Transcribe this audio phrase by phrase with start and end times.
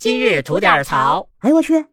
[0.00, 1.28] 今日吐点槽。
[1.40, 1.84] 哎呦我去！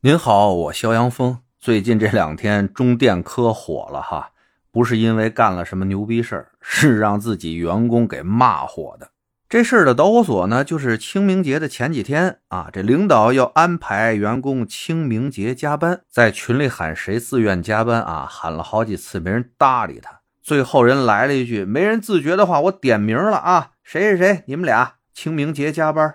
[0.00, 1.38] 您好，我肖阳峰。
[1.60, 4.32] 最近这两天中电科火了哈，
[4.72, 9.12] 不是因为干了什么牛逼事儿，是让自己员工给骂火的。
[9.48, 26.14] 这事儿的导火索呢，就是清明节的前几天啊，这领导要安排员工清明节加班，在群里喊谁自愿加班啊，喊了好几次没人搭理他，最后人来了一句：“没人自觉的话，我点名了啊，谁谁谁，你们俩清明节加班。”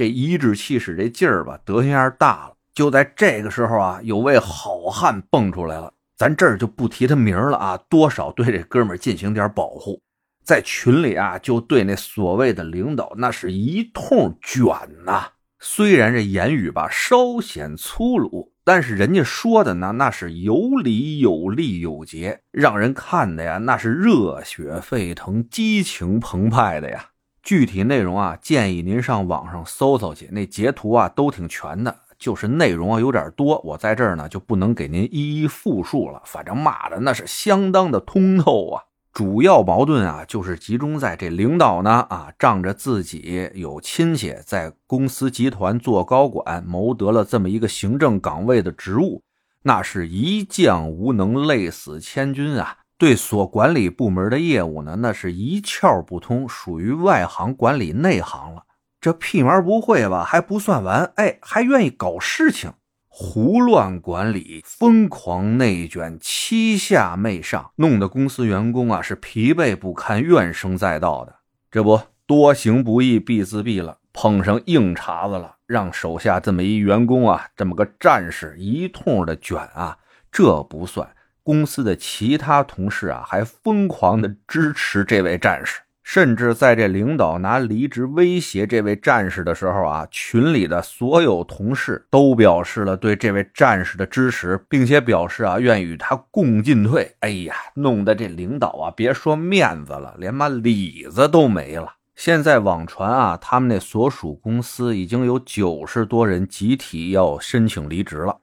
[0.00, 2.54] 这颐指气使这劲儿吧，德行样大了。
[2.72, 10.00] 就在这个时候啊，有位好汉蹦出来了，咱这儿就不提他名了啊，多少对这哥们儿进行点保护。
[10.42, 14.64] 在群里啊，就对那所谓的领导那是一通卷
[15.04, 15.32] 呐。
[15.58, 27.08] 虽然这言语吧稍显粗鲁，但是人家说的呢，那是有理有利有节，让人看的呀那是热血沸腾、激情澎湃的呀。
[27.42, 31.94] 具体内容啊，建议您上网上搜搜去，那截图啊都挺全的。
[32.18, 36.20] 就是内容啊有点多，我在这儿呢就不能给您一一复述了。
[36.26, 38.82] 反正骂的那是相当的通透啊。
[39.12, 49.22] 主要矛盾啊就是集中在这领导呢啊仗着自己有亲戚在公司集团做高管，谋得了这么一个行政岗位的职务，
[49.62, 52.79] 那是一将无能，累死千军啊。
[53.00, 58.64] 对所管理部门的业务呢，那是一窍不通，属于外行管理内行了。
[59.00, 60.22] 这屁毛不会吧？
[60.22, 62.74] 还不算完，哎，还愿意搞事情，
[63.08, 71.36] 胡乱管理，疯狂内卷，欺下媚上，弄得公司员工啊是疲惫不堪，怨声载道的。
[71.70, 79.96] 这不多行不义必自毙了，碰上硬茬子了，让手下这么一员工啊，这么个战士一通的卷啊。
[80.30, 81.08] 这不算，
[81.42, 85.80] 公司的其他同事啊还疯狂的支持这位战士。
[86.02, 97.14] 甚至在这领导拿离职威胁这位战士的时候啊，群里的所有同事都表示了对这位战士的支持，并且表示啊愿与他共进退。
[97.20, 101.92] 哎呀，弄得这领导啊，别说面子了，连妈里子都没了。
[102.16, 108.36] 现在网传啊，他们那所属公司已经有九十多人集体要申请离职了。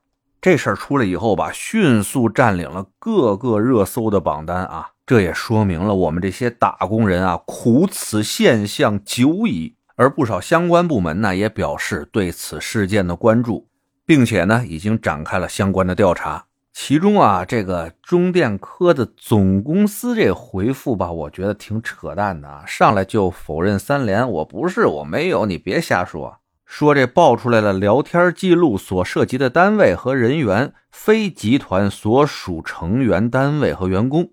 [0.49, 4.91] 这事儿出来以后吧，迅速占领了各个热搜的榜单啊。
[5.05, 9.75] 这也说明了我们这些打工人啊，苦此现象久矣。
[9.97, 13.67] 而不少相关部门呢，也表示对此事件的关注，
[14.05, 16.45] 并且呢，已经展开了相关的调查。
[16.71, 26.37] 其中啊，这个中电科的总公司这回复吧，我觉得挺扯淡的啊，上来就否认三连，我不是，我没有，你别瞎说。
[26.67, 34.31] 说这爆出来了聊天记录所涉及的单位和人员，非集团所属成员单位和员工。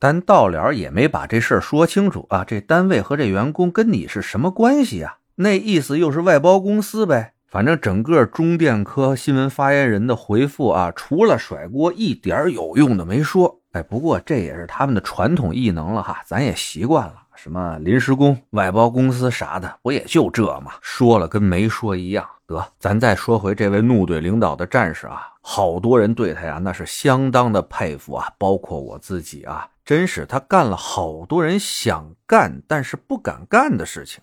[0.00, 2.44] 但到了也没把这事儿说清楚啊！
[2.44, 5.18] 这单位和这员工跟你是什么关系啊？
[5.36, 7.34] 那意思又是外包公司呗？
[7.46, 13.60] 反正整个中电科新闻发言人的回复啊，除了甩锅，一点有用的没说。
[13.70, 17.21] 哎，不过这也是他们的传统异能了哈，咱也习惯了。
[17.42, 20.74] 什么临时工、外包公司啥的，不也就这吗？
[20.80, 22.24] 说了跟没说一样。
[22.46, 29.68] 得，咱再说回这位怒怼领导的战士啊，好多人对他呀，那是相当的佩服啊，包括我自己啊。
[29.84, 34.22] 真是他干了好多人想干但是不敢干的事情，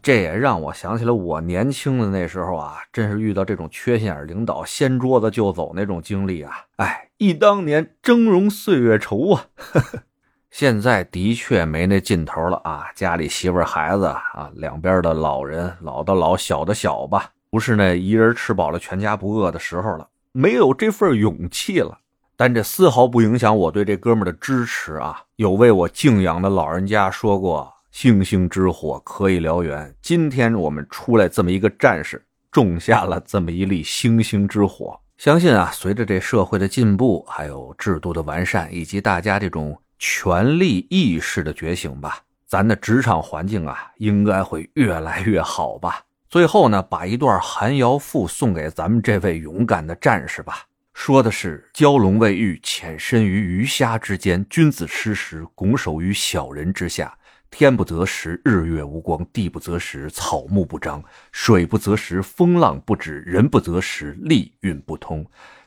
[0.00, 6.64] 这也让我想起了我年轻的那时候啊，真是遇到这种缺心眼领导掀桌子就走那种经历啊！
[6.76, 9.48] 哎，忆当年峥嵘岁月稠啊！
[10.54, 12.86] 现在的确没那劲头了啊！
[12.94, 21.98] 家里媳妇孩子啊，两边的老人，老的老，小的小吧，不是那一人吃饱了全家不饿的时候了，没有这份勇气了。
[22.36, 25.20] 但这丝毫不影响我对这哥们的支持啊！
[25.34, 35.00] 有为我敬仰的老人家说过：“星星之火可以燎原。”今天我们出来这么一个战士，种下了这么一粒星星之火。
[35.18, 46.02] 相信啊，随着这社会的进步，还有制度的完善，以及大家这种权力意识的觉醒吧，咱的职场环境啊，应该会越来越好吧。
[46.28, 50.64] 最后呢，把一段韩谣赋送给咱们这位勇敢的战士吧。
[50.92, 57.16] 说的是蛟龙未遇，潜身于鱼虾之间；君子失时，拱手于小人之下。
[57.50, 61.00] 天不择时，日月无光；地不择时，草木不长；
[61.30, 65.24] 水不择时，风浪不止；人不择时，利运不通。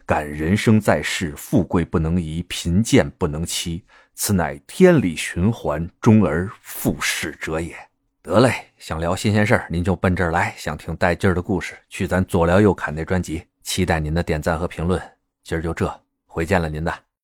[0.07, 3.83] 感人生在世，富贵不能移，贫贱不能欺。
[4.15, 7.75] 此乃天理循环，终而复始者也。
[8.21, 13.43] 得嘞，想聊新鲜事儿，您就奔这儿来；想听带劲儿的故事，去咱左聊右侃那专辑。
[13.63, 15.01] 期待您的点赞和评论。
[15.43, 17.06] 今儿就这，回见了您的。